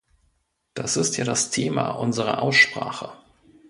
[0.73, 3.11] Das ist ja das Thema unserer Aussprache.